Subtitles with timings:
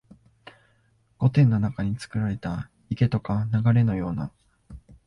[1.19, 4.31] 御殿の中につくられた池とか流れのような、